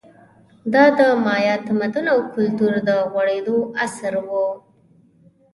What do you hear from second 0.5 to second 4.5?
دا د مایا تمدن او کلتور د غوړېدو عصر و